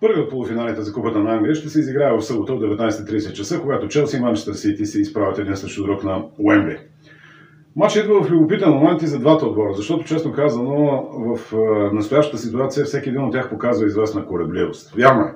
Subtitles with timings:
[0.00, 3.88] Първият полуфиналите за Купата на Англия ще се изиграе в събота от 19.30 часа, когато
[3.88, 6.78] Челси и Манчестър Сити се изправят един срещу друг на Уембли.
[7.76, 11.56] Матчът идва в любопитен момент и за двата отбора, защото честно казано в
[11.92, 14.94] настоящата ситуация всеки един от тях показва известна корабливост.
[14.94, 15.34] Вярно е.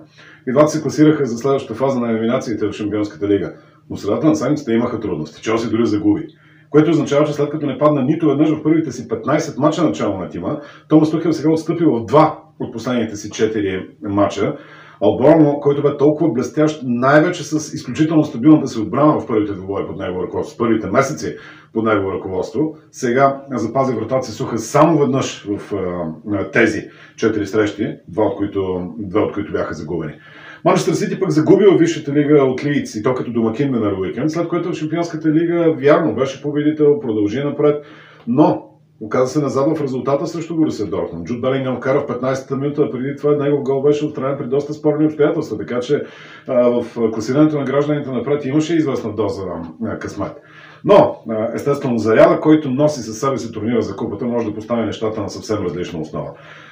[0.49, 3.53] И двата се класираха за следващата фаза на елиминациите в Шампионската лига.
[3.91, 5.43] Но средата на седмицата имаха трудности.
[5.43, 6.27] Челси дори загуби.
[6.71, 10.19] Което означава, че след като не падна нито веднъж в първите си 15 мача начало
[10.19, 14.57] на тима, Томас Тухел сега отстъпи в два от последните си 4 мача.
[15.03, 19.99] Алборно, който бе толкова блестящ, най-вече с изключително стабилната си отбрана в първите двубои под
[19.99, 21.37] негово ръководство, в първите месеци
[21.73, 25.75] под негово ръководство, сега запази вратата си суха само веднъж в
[26.53, 26.83] тези
[27.17, 30.13] 4 срещи, два от които, два от които бяха загубени.
[30.65, 34.31] Манчестър Сити пък загуби в Висшата лига от Лиц и то като домакин на Уикенд,
[34.31, 37.85] след което в Шампионската лига вярно беше победител, продължи напред,
[38.27, 38.65] но
[39.01, 41.27] Оказа се назад в резултата срещу Борусия Дортмунд.
[41.27, 45.07] Джуд Белингъм вкара в 15-та минута, преди това негов гол беше отстранен при доста спорни
[45.07, 45.59] обстоятелства.
[45.59, 46.03] Така че
[46.47, 49.43] а, в класирането на гражданите напред имаше известна доза
[49.81, 50.33] на късмет.
[50.85, 51.17] Но,
[51.55, 55.29] естествено, заряда, който носи със себе си турнира за купата, може да постави нещата на
[55.29, 56.31] съвсем различна основа.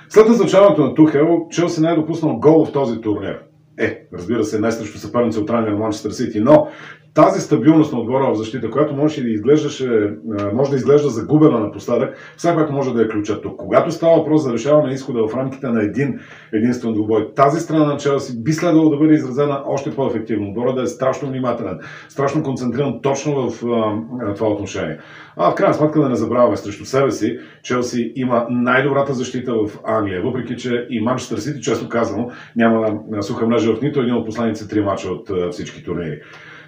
[0.08, 3.38] След назначаването на Тухел, Челси не е допуснал гол в този турнир.
[3.78, 6.68] Е, разбира се, не срещу съперница от ранга на Манчестър Сити, но
[7.16, 10.10] тази стабилност на отбора в защита, която може да изглеждаше,
[10.54, 13.56] може да изглежда загубена напоследък, все пак може да е ключът тук.
[13.56, 16.20] Когато става въпрос за решаване на изхода в рамките на един
[16.52, 20.48] единствен двубой, тази страна на Челси би следвало да бъде изразена още по-ефективно.
[20.48, 21.78] Отбора да е страшно внимателен,
[22.08, 24.98] страшно концентриран точно в а, това отношение.
[25.36, 29.78] А в крайна сметка да не забравяме срещу себе си, Челси има най-добрата защита в
[29.84, 34.26] Англия, въпреки че и Манчестър Сити, често казано, няма суха мрежа в нито един от
[34.26, 36.20] последните три мача от всички турнири.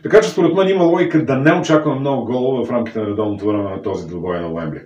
[0.03, 3.47] Така че според мен има логика да не очакваме много голове в рамките на редовното
[3.47, 4.81] време на този двубой на Уембли.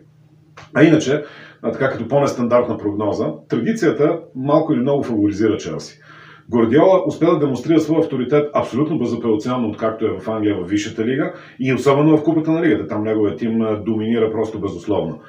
[0.74, 1.24] А иначе,
[1.62, 6.00] така като по-нестандартна прогноза, традицията малко или много фаворизира Челси.
[6.48, 11.32] Гордиола успя да демонстрира своя авторитет абсолютно безапелационно, откакто е в Англия в Висшата лига
[11.60, 12.86] и особено в Купата на лигата.
[12.86, 15.20] Там неговият тим доминира просто безусловно.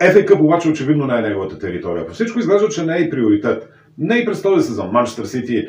[0.00, 2.06] FA обаче очевидно не е неговата територия.
[2.06, 3.68] По всичко изглежда, че не е и приоритет.
[3.98, 4.90] Не и през този сезон.
[4.92, 5.68] Манчестър Сити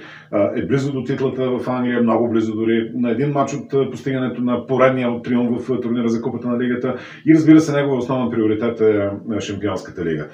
[0.55, 4.67] е близо до титлата в Англия, много близо дори на един матч от постигането на
[4.67, 6.95] поредния от триумф в турнира за Купата на лигата.
[7.25, 9.09] И разбира се, неговия основен приоритет е
[9.39, 10.27] Шампионската лига.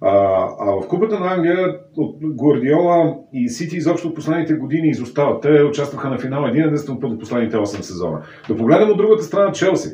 [0.00, 0.10] А,
[0.60, 5.42] а в Купата на Англия от Гвардиола и Сити изобщо от последните години изостават.
[5.42, 8.22] Те участваха на финал един единствен път от последните 8 сезона.
[8.48, 9.88] Да погледнем от другата страна Челси.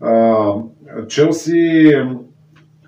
[0.00, 0.54] А,
[1.08, 1.92] Челси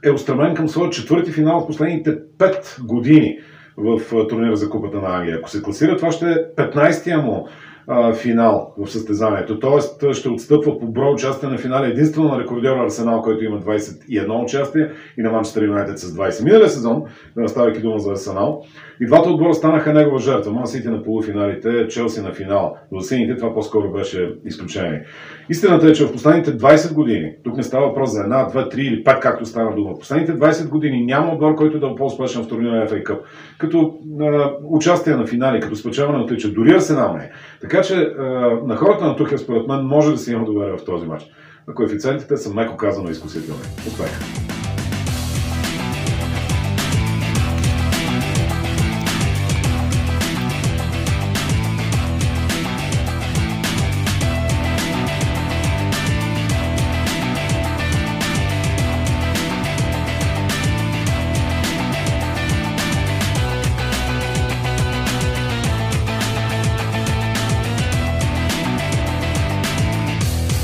[0.05, 3.39] е устремен към своя четвърти финал в последните 5 години
[3.77, 5.37] в турнира за Купата на Англия.
[5.39, 7.49] Ако се класира, това ще е 15-я му
[7.89, 9.59] а, финал в състезанието.
[9.59, 14.45] Тоест ще отстъпва по брой участия на финали единствено на рекордьора Арсенал, който има 21
[14.45, 16.45] участия и на Манчестър Юнайтед с 20.
[16.45, 17.03] Миналия сезон,
[17.47, 18.65] ставайки дума за Арсенал,
[19.01, 20.53] и двата отбора станаха негова жертва.
[20.53, 22.77] Ман Сити на полуфиналите, Челси на финал.
[22.93, 25.05] Но за сините това по-скоро беше изключение.
[25.51, 28.83] Истината е, че в последните 20 години, тук не става въпрос за една, две, три
[28.83, 32.45] или пет, както стана дума, в последните 20 години няма отбор, който да е по-успешен
[32.45, 33.19] в турнира FA Cup.
[33.59, 36.51] Като а, участие на финали, като спечаване на отличие.
[36.51, 37.31] Дори Арсенал не е.
[37.75, 38.23] Така че а,
[38.65, 41.25] на хората на Тухел, според мен, може да се има доверие в този матч.
[41.69, 43.63] На коефициентите са меко казано изкусителни.
[43.87, 44.54] Успех!